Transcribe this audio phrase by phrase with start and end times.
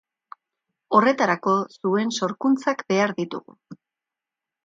[0.99, 1.51] Horretarako
[1.89, 3.57] zuen sorkuntzak behar ditugu.